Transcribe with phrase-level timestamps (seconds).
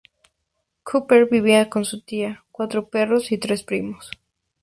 [0.81, 4.09] Cooper vivía con su tía, cuatro perros y tres primos